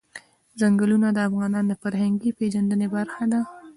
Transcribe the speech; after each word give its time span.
ځنګلونه 0.59 1.07
د 1.13 1.17
افغانانو 1.27 1.67
د 1.71 1.73
فرهنګي 1.81 2.31
پیژندنې 2.39 2.87
برخه 2.95 3.23
ده. 3.31 3.39